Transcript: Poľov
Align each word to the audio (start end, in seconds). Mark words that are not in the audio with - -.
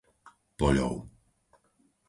Poľov 0.57 0.93